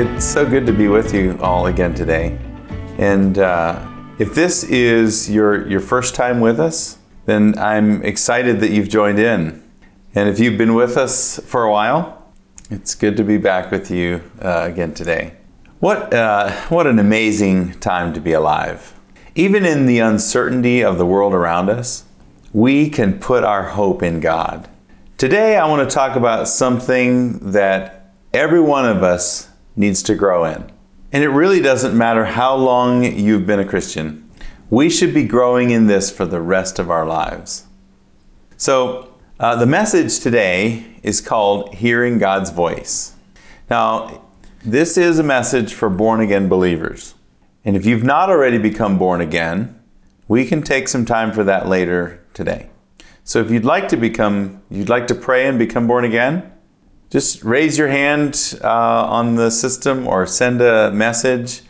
[0.00, 2.38] it's so good to be with you all again today.
[2.96, 3.86] And uh,
[4.18, 6.96] if this is your, your first time with us,
[7.26, 9.62] then I'm excited that you've joined in.
[10.14, 12.32] And if you've been with us for a while,
[12.70, 15.34] it's good to be back with you uh, again today.
[15.80, 18.98] What, uh, what an amazing time to be alive.
[19.34, 22.04] Even in the uncertainty of the world around us,
[22.54, 24.66] we can put our hope in God.
[25.18, 30.44] Today, I want to talk about something that every one of us needs to grow
[30.44, 30.70] in.
[31.12, 34.28] And it really doesn't matter how long you've been a Christian,
[34.68, 37.66] we should be growing in this for the rest of our lives.
[38.56, 43.14] So, uh, the message today is called Hearing God's Voice.
[43.68, 44.22] Now,
[44.64, 47.14] this is a message for born again believers.
[47.64, 49.80] And if you've not already become born again,
[50.28, 52.68] we can take some time for that later today.
[53.24, 56.52] So if you'd like to become, you'd like to pray and become born again,
[57.10, 61.62] just raise your hand uh, on the system or send a message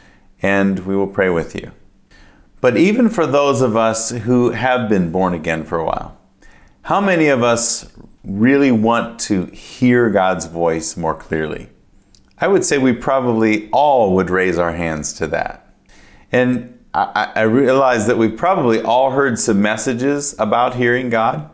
[0.42, 1.72] and we will pray with you.
[2.60, 6.18] But even for those of us who have been born again for a while,
[6.82, 7.90] how many of us
[8.22, 11.70] really want to hear God's voice more clearly?
[12.38, 15.74] I would say we probably all would raise our hands to that.
[16.32, 21.50] And I, I realize that we've probably all heard some messages about hearing God.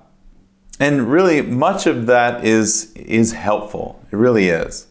[0.79, 4.05] And really, much of that is, is helpful.
[4.13, 4.87] It really is.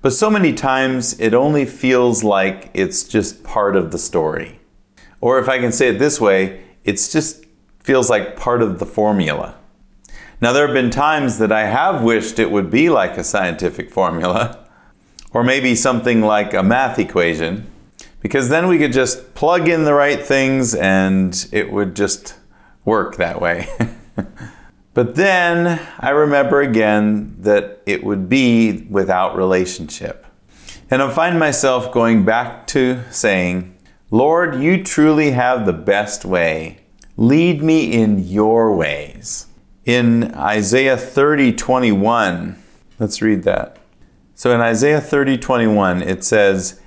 [0.00, 4.60] But so many times, it only feels like it's just part of the story.
[5.20, 7.46] Or if I can say it this way, it's just
[7.80, 9.56] feels like part of the formula.
[10.40, 13.90] Now, there have been times that I have wished it would be like a scientific
[13.90, 14.66] formula,
[15.32, 17.66] or maybe something like a math equation,
[18.20, 22.34] because then we could just plug in the right things and it would just
[22.84, 23.68] work that way.
[24.94, 30.24] But then I remember again that it would be without relationship.
[30.88, 33.74] And I find myself going back to saying,
[34.12, 36.78] Lord, you truly have the best way.
[37.16, 39.46] Lead me in your ways.
[39.84, 42.62] In Isaiah 30 21,
[43.00, 43.78] let's read that.
[44.36, 46.80] So in Isaiah 30 21, it says,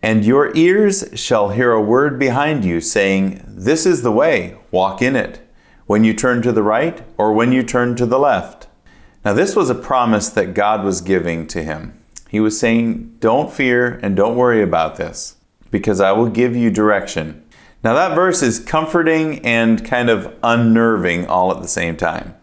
[0.00, 5.02] And your ears shall hear a word behind you saying, This is the way, walk
[5.02, 5.47] in it
[5.88, 8.68] when you turn to the right or when you turn to the left.
[9.24, 11.98] Now, this was a promise that God was giving to him.
[12.28, 15.36] He was saying, Don't fear and don't worry about this,
[15.70, 17.42] because I will give you direction.
[17.82, 22.34] Now, that verse is comforting and kind of unnerving all at the same time.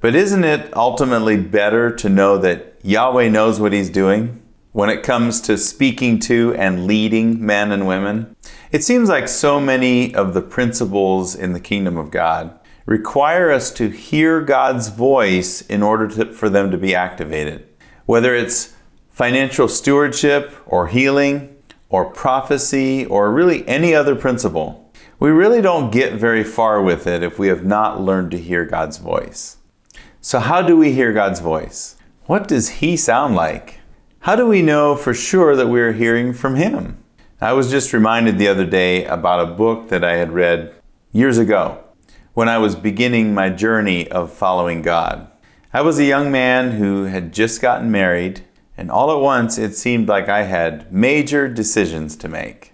[0.00, 4.42] But isn't it ultimately better to know that Yahweh knows what He's doing
[4.72, 8.36] when it comes to speaking to and leading men and women?
[8.70, 13.70] It seems like so many of the principles in the kingdom of God require us
[13.72, 17.66] to hear God's voice in order to, for them to be activated.
[18.06, 18.74] Whether it's
[19.10, 21.56] financial stewardship or healing
[21.88, 27.22] or prophecy or really any other principle, we really don't get very far with it
[27.22, 29.58] if we have not learned to hear God's voice.
[30.20, 31.96] So, how do we hear God's voice?
[32.26, 33.80] What does He sound like?
[34.20, 37.02] How do we know for sure that we are hearing from Him?
[37.40, 40.74] I was just reminded the other day about a book that I had read
[41.12, 41.81] years ago
[42.34, 45.30] when I was beginning my journey of following God.
[45.72, 48.40] I was a young man who had just gotten married,
[48.76, 52.72] and all at once it seemed like I had major decisions to make.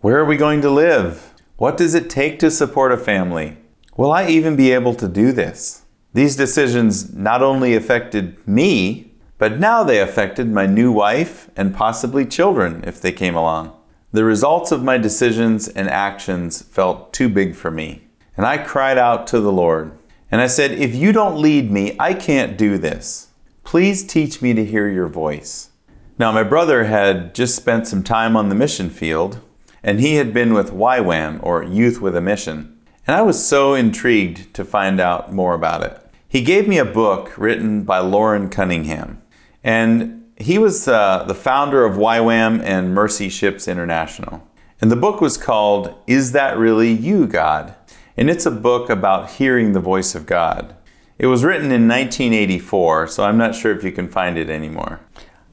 [0.00, 1.32] Where are we going to live?
[1.56, 3.56] What does it take to support a family?
[3.96, 5.86] Will I even be able to do this?
[6.12, 12.26] These decisions not only affected me, but now they affected my new wife and possibly
[12.26, 13.72] children if they came along.
[14.12, 18.07] The results of my decisions and actions felt too big for me.
[18.38, 19.98] And I cried out to the Lord.
[20.30, 23.32] And I said, If you don't lead me, I can't do this.
[23.64, 25.70] Please teach me to hear your voice.
[26.20, 29.40] Now, my brother had just spent some time on the mission field,
[29.82, 32.78] and he had been with YWAM, or Youth with a Mission.
[33.08, 36.00] And I was so intrigued to find out more about it.
[36.28, 39.20] He gave me a book written by Loren Cunningham.
[39.64, 44.46] And he was uh, the founder of YWAM and Mercy Ships International.
[44.80, 47.74] And the book was called Is That Really You, God?
[48.18, 50.74] And it's a book about hearing the voice of God.
[51.18, 54.98] It was written in 1984, so I'm not sure if you can find it anymore.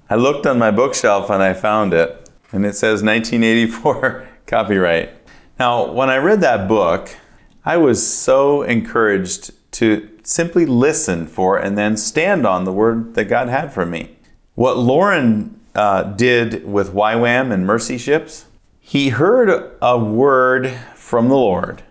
[0.10, 5.12] I looked on my bookshelf and I found it, and it says 1984 copyright.
[5.60, 7.16] Now, when I read that book,
[7.64, 13.26] I was so encouraged to simply listen for and then stand on the word that
[13.26, 14.18] God had for me.
[14.56, 18.46] What Loren uh, did with YWAM and Mercy Ships,
[18.80, 21.84] he heard a word from the Lord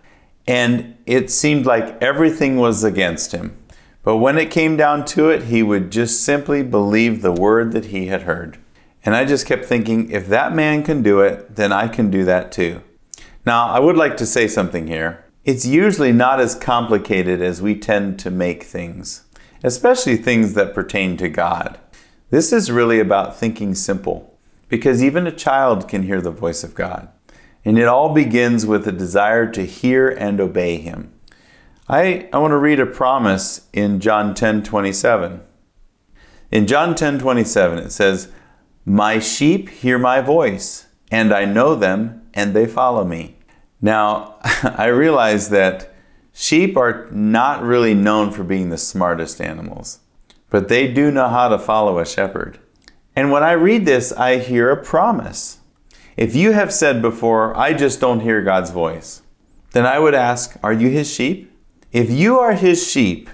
[0.47, 3.57] and it seemed like everything was against him.
[4.03, 7.87] But when it came down to it, he would just simply believe the word that
[7.87, 8.59] he had heard.
[9.05, 12.25] And I just kept thinking, if that man can do it, then I can do
[12.25, 12.83] that too.
[13.47, 15.25] Now, I would like to say something here.
[15.45, 19.25] It's usually not as complicated as we tend to make things,
[19.63, 21.79] especially things that pertain to God.
[22.31, 24.39] This is really about thinking simple,
[24.69, 27.09] because even a child can hear the voice of God.
[27.65, 31.13] And it all begins with a desire to hear and obey Him.
[31.89, 35.43] I, I want to read a promise in John 10 27.
[36.51, 38.31] In John 10 27, it says,
[38.85, 43.37] My sheep hear my voice, and I know them, and they follow me.
[43.81, 45.95] Now, I realize that
[46.33, 50.01] sheep are not really known for being the smartest animals,
[50.49, 52.59] but they do know how to follow a shepherd.
[53.17, 55.59] And when I read this, I hear a promise.
[56.17, 59.23] If you have said before, I just don't hear God's voice,
[59.73, 61.51] then I would ask, Are you his sheep?
[61.93, 63.29] If you are his sheep,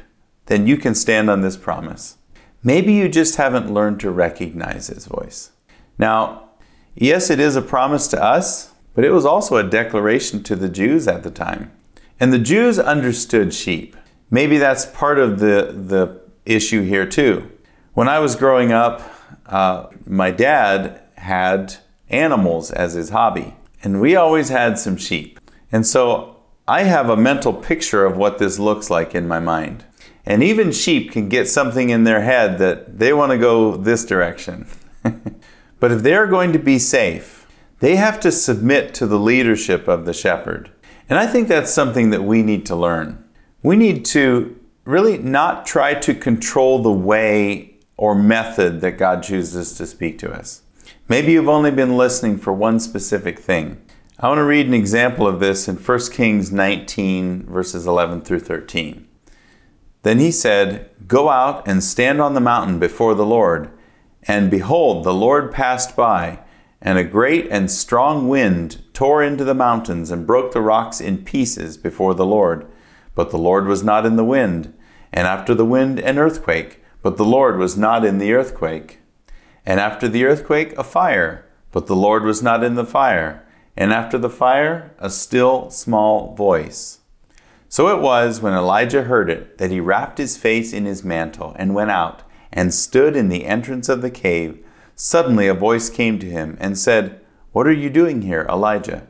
[0.46, 2.16] then you can stand on this promise.
[2.62, 5.50] Maybe you just haven't learned to recognize his voice.
[5.98, 6.50] Now,
[6.94, 10.68] yes, it is a promise to us, but it was also a declaration to the
[10.68, 11.70] Jews at the time.
[12.18, 13.96] And the Jews understood sheep.
[14.30, 17.50] Maybe that's part of the, the issue here, too.
[17.94, 19.02] When I was growing up,
[19.46, 21.76] uh, my dad had
[22.10, 25.40] animals as his hobby, and we always had some sheep.
[25.72, 26.36] And so
[26.68, 29.84] I have a mental picture of what this looks like in my mind.
[30.26, 34.04] And even sheep can get something in their head that they want to go this
[34.04, 34.66] direction.
[35.80, 37.48] but if they're going to be safe,
[37.80, 40.70] they have to submit to the leadership of the shepherd.
[41.08, 43.24] And I think that's something that we need to learn.
[43.62, 49.74] We need to really not try to control the way or method that God chooses
[49.74, 50.62] to speak to us.
[51.10, 53.82] Maybe you've only been listening for one specific thing.
[54.20, 58.38] I want to read an example of this in 1 Kings 19, verses 11 through
[58.38, 59.08] 13.
[60.04, 63.72] Then he said, Go out and stand on the mountain before the Lord.
[64.22, 66.38] And behold, the Lord passed by,
[66.80, 71.24] and a great and strong wind tore into the mountains and broke the rocks in
[71.24, 72.70] pieces before the Lord.
[73.16, 74.72] But the Lord was not in the wind.
[75.12, 76.84] And after the wind, an earthquake.
[77.02, 78.99] But the Lord was not in the earthquake.
[79.70, 81.46] And after the earthquake, a fire.
[81.70, 83.46] But the Lord was not in the fire
[83.76, 86.98] and after the fire, a still small voice.
[87.68, 91.54] So it was when Elijah heard it that he wrapped his face in his mantle
[91.56, 94.58] and went out and stood in the entrance of the cave.
[94.96, 97.20] Suddenly a voice came to him and said,
[97.52, 99.06] What are you doing here, Elijah?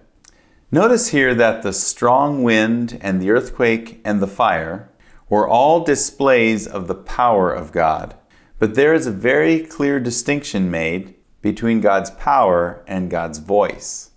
[0.71, 4.91] Notice here that the strong wind and the earthquake and the fire
[5.31, 8.15] were all displays of the power of God.
[8.61, 14.11] But there is a very clear distinction made between God's power and God's voice.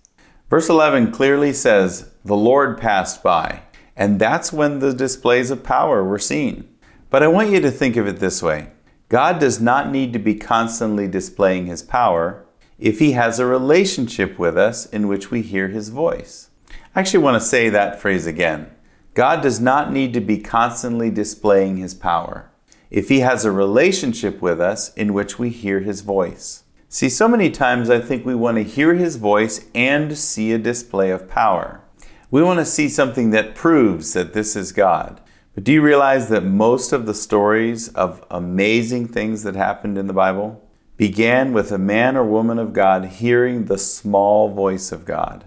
[0.50, 3.62] Verse 11 clearly says, The Lord passed by.
[3.96, 6.68] And that's when the displays of power were seen.
[7.08, 8.68] But I want you to think of it this way
[9.08, 12.44] God does not need to be constantly displaying his power
[12.78, 16.50] if he has a relationship with us in which we hear his voice.
[16.94, 18.70] I actually want to say that phrase again.
[19.14, 22.50] God does not need to be constantly displaying his power
[22.94, 26.62] if he has a relationship with us in which we hear his voice.
[26.88, 30.58] See, so many times I think we want to hear his voice and see a
[30.58, 31.80] display of power.
[32.30, 35.20] We want to see something that proves that this is God.
[35.56, 40.06] But do you realize that most of the stories of amazing things that happened in
[40.06, 40.64] the Bible
[40.96, 45.44] began with a man or woman of God hearing the small voice of God?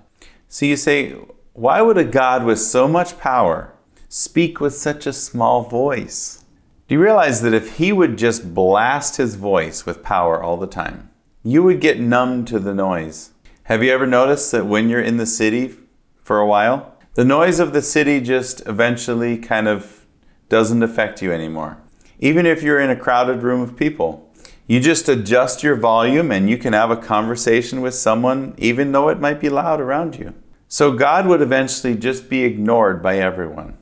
[0.49, 1.13] So you say,
[1.53, 3.73] why would a God with so much power
[4.09, 6.43] speak with such a small voice?
[6.87, 10.67] Do you realize that if he would just blast his voice with power all the
[10.67, 11.09] time,
[11.43, 13.31] you would get numb to the noise.
[13.63, 15.75] Have you ever noticed that when you're in the city
[16.23, 20.05] for a while, the noise of the city just eventually kind of
[20.47, 21.77] doesn't affect you anymore?
[22.19, 24.31] Even if you're in a crowded room of people,
[24.65, 29.09] you just adjust your volume and you can have a conversation with someone even though
[29.09, 30.33] it might be loud around you.
[30.69, 33.77] So God would eventually just be ignored by everyone.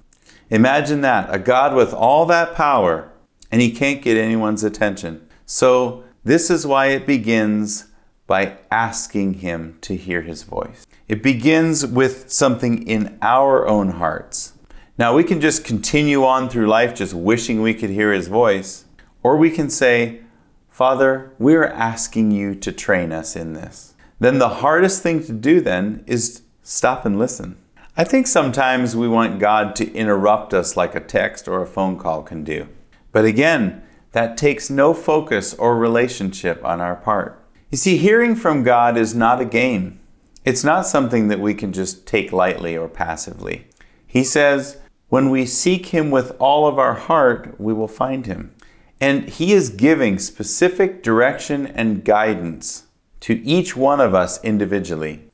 [0.50, 3.12] Imagine that a God with all that power
[3.52, 5.28] and he can't get anyone's attention.
[5.46, 7.86] So this is why it begins
[8.28, 10.86] by asking Him to hear His voice.
[11.08, 14.54] It begins with something in our own hearts.
[14.98, 18.86] Now, we can just continue on through life just wishing we could hear His voice,
[19.22, 20.22] or we can say,
[20.70, 23.94] Father, we're asking you to train us in this.
[24.20, 27.58] Then the hardest thing to do then is stop and listen.
[27.98, 31.98] I think sometimes we want God to interrupt us like a text or a phone
[31.98, 32.68] call can do.
[33.14, 37.42] But again, that takes no focus or relationship on our part.
[37.72, 40.02] You see, hearing from God is not a game.
[40.44, 43.68] It's not something that we can just take lightly or passively.
[44.06, 48.54] He says, when we seek Him with all of our heart, we will find Him.
[49.00, 52.88] And He is giving specific direction and guidance
[53.22, 55.25] to each one of us individually.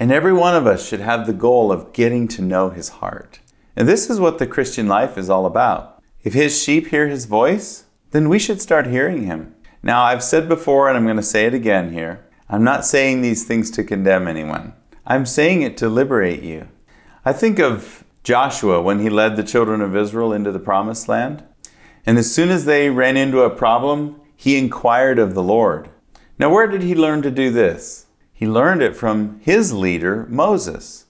[0.00, 3.40] And every one of us should have the goal of getting to know his heart.
[3.76, 6.02] And this is what the Christian life is all about.
[6.22, 9.54] If his sheep hear his voice, then we should start hearing him.
[9.82, 13.20] Now, I've said before, and I'm going to say it again here I'm not saying
[13.20, 14.72] these things to condemn anyone,
[15.04, 16.68] I'm saying it to liberate you.
[17.22, 21.44] I think of Joshua when he led the children of Israel into the promised land.
[22.06, 25.90] And as soon as they ran into a problem, he inquired of the Lord.
[26.38, 28.06] Now, where did he learn to do this?
[28.40, 31.04] He learned it from his leader, Moses.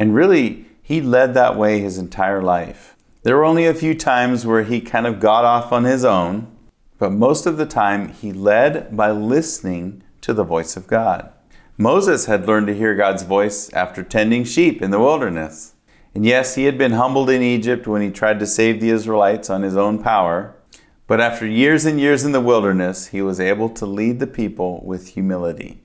[0.00, 2.96] And really, he led that way his entire life.
[3.22, 6.52] There were only a few times where he kind of got off on his own,
[6.98, 11.30] but most of the time he led by listening to the voice of God.
[11.78, 15.74] Moses had learned to hear God's voice after tending sheep in the wilderness.
[16.16, 19.48] And yes, he had been humbled in Egypt when he tried to save the Israelites
[19.48, 20.56] on his own power.
[21.06, 24.84] But after years and years in the wilderness, he was able to lead the people
[24.84, 25.81] with humility.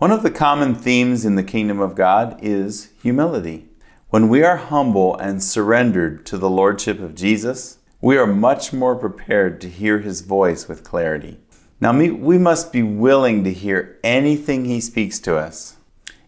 [0.00, 3.68] One of the common themes in the kingdom of God is humility.
[4.08, 8.96] When we are humble and surrendered to the Lordship of Jesus, we are much more
[8.96, 11.36] prepared to hear His voice with clarity.
[11.82, 15.76] Now, we must be willing to hear anything He speaks to us,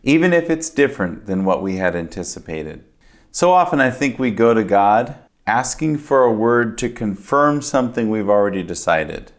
[0.02, 2.84] even if it's different than what we had anticipated.
[3.30, 5.14] So often, I think we go to God
[5.46, 9.32] asking for a word to confirm something we've already decided.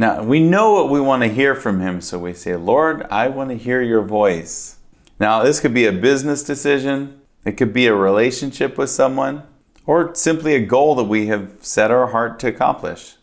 [0.00, 3.28] Now, we know what we want to hear from Him, so we say, Lord, I
[3.28, 4.78] want to hear your voice.
[5.18, 9.42] Now, this could be a business decision, it could be a relationship with someone
[9.84, 13.16] or simply a goal that we have set our heart to accomplish.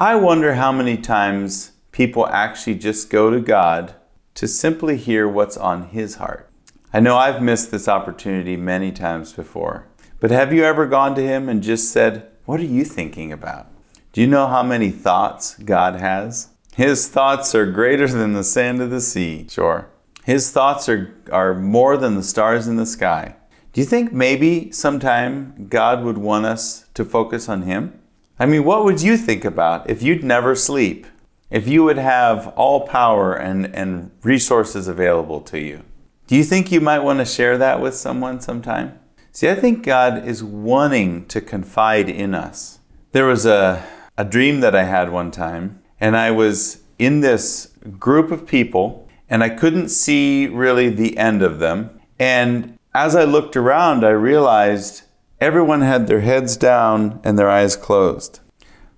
[0.00, 3.94] I wonder how many times people actually just go to God
[4.34, 6.50] to simply hear what's on His heart.
[6.92, 9.86] I know I've missed this opportunity many times before,
[10.18, 13.68] but have you ever gone to Him and just said, What are you thinking about?
[14.14, 16.50] Do you know how many thoughts God has?
[16.76, 19.90] His thoughts are greater than the sand of the sea, sure.
[20.22, 23.34] His thoughts are, are more than the stars in the sky.
[23.72, 28.00] Do you think maybe sometime God would want us to focus on Him?
[28.38, 31.08] I mean, what would you think about if you'd never sleep?
[31.50, 35.82] If you would have all power and, and resources available to you?
[36.28, 38.96] Do you think you might want to share that with someone sometime?
[39.32, 42.78] See, I think God is wanting to confide in us.
[43.10, 43.84] There was a,
[44.16, 49.08] a dream that I had one time, and I was in this group of people,
[49.28, 52.00] and I couldn't see really the end of them.
[52.18, 55.02] And as I looked around, I realized
[55.40, 58.40] everyone had their heads down and their eyes closed.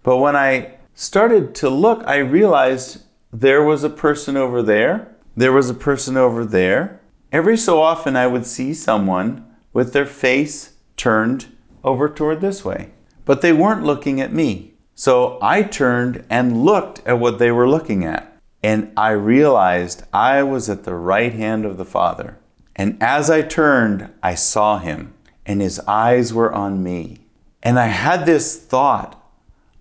[0.03, 5.53] But when I started to look, I realized there was a person over there, there
[5.53, 7.01] was a person over there.
[7.33, 11.47] Every so often, I would see someone with their face turned
[11.85, 12.91] over toward this way,
[13.25, 14.76] but they weren't looking at me.
[14.99, 20.43] So I turned and looked at what they were looking at, and I realized I
[20.43, 22.39] was at the right hand of the Father.
[22.75, 25.13] And as I turned, I saw him,
[25.45, 27.19] and his eyes were on me.
[27.63, 29.23] And I had this thought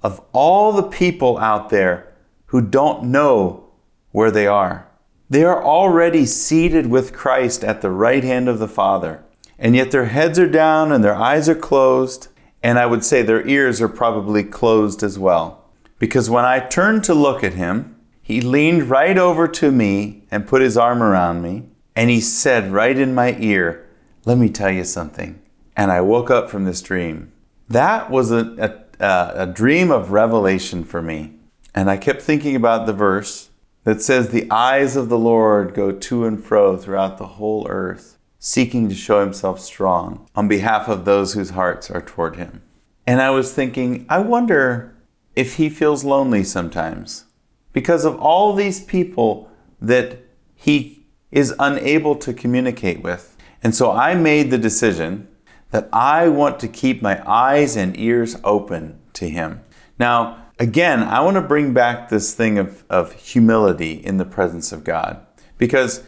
[0.03, 2.13] of all the people out there
[2.47, 3.69] who don't know
[4.11, 4.85] where they are.
[5.29, 9.23] They are already seated with Christ at the right hand of the Father,
[9.57, 12.27] and yet their heads are down and their eyes are closed,
[12.65, 15.65] and I would say their ears are probably closed as well.
[15.99, 20.47] Because when I turned to look at him, he leaned right over to me and
[20.47, 23.87] put his arm around me and he said right in my ear,
[24.25, 25.39] Let me tell you something.
[25.77, 27.31] And I woke up from this dream.
[27.69, 31.35] That was a, a, a dream of revelation for me.
[31.75, 33.51] And I kept thinking about the verse
[33.83, 38.17] that says, The eyes of the Lord go to and fro throughout the whole earth,
[38.45, 42.61] seeking to show himself strong on behalf of those whose hearts are toward him.
[43.07, 44.95] And I was thinking, I wonder
[45.35, 47.25] if he feels lonely sometimes
[47.73, 49.49] because of all these people
[49.81, 50.19] that
[50.53, 53.35] he is unable to communicate with.
[53.63, 55.27] And so I made the decision
[55.71, 59.61] that I want to keep my eyes and ears open to Him.
[59.97, 64.71] Now, again, I want to bring back this thing of, of humility in the presence
[64.71, 65.25] of God.
[65.57, 66.03] Because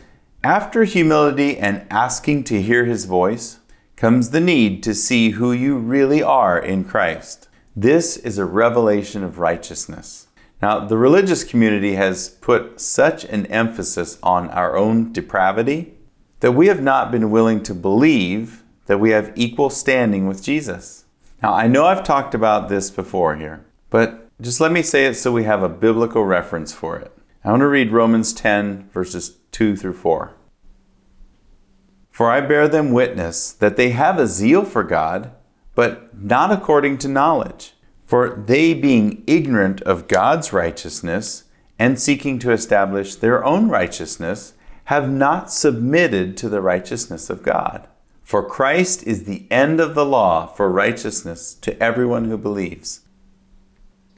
[0.48, 3.60] after humility and asking to hear His voice
[3.98, 7.50] comes the need to see who you really are in Christ.
[7.76, 10.28] This is a revelation of righteousness.
[10.62, 15.96] Now, the religious community has put such an emphasis on our own depravity
[16.40, 21.04] that we have not been willing to believe that we have equal standing with Jesus.
[21.44, 25.16] Now, I know I've talked about this before here, but just let me say it
[25.16, 27.12] so we have a biblical reference for it.
[27.44, 30.37] I want to read Romans 10, verses 2 through 4.
[32.18, 35.30] For I bear them witness that they have a zeal for God,
[35.76, 37.76] but not according to knowledge.
[38.08, 41.44] For they, being ignorant of God's righteousness
[41.78, 44.54] and seeking to establish their own righteousness,
[44.86, 47.88] have not submitted to the righteousness of God.
[48.24, 53.02] For Christ is the end of the law for righteousness to everyone who believes.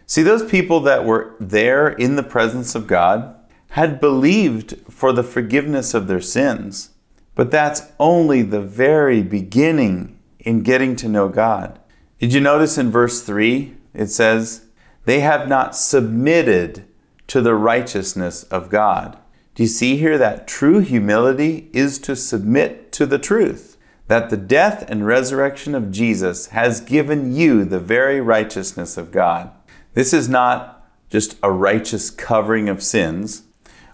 [0.06, 3.36] See, those people that were there in the presence of God
[3.72, 6.92] had believed for the forgiveness of their sins,
[7.36, 11.80] but that's only the very beginning in getting to know God.
[12.20, 14.66] Did you notice in verse 3 it says,
[15.06, 16.86] They have not submitted
[17.28, 19.18] to the righteousness of God.
[19.56, 23.78] Do you see here that true humility is to submit to the truth?
[24.08, 29.52] That the death and resurrection of Jesus has given you the very righteousness of God.
[29.94, 33.44] This is not just a righteous covering of sins,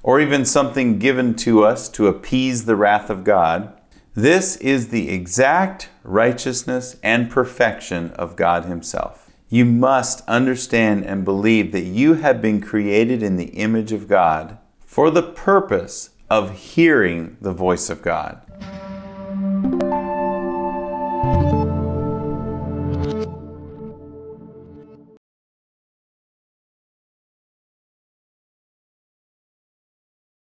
[0.06, 3.74] or even something given to us to appease the wrath of God.
[4.14, 9.32] This is the exact righteousness and perfection of God Himself.
[9.50, 14.60] You must understand and believe that you have been created in the image of God
[14.80, 18.45] for the purpose of hearing the voice of God.